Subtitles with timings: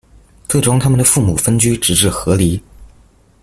[0.49, 2.59] 最终他们的父母分居直至和离。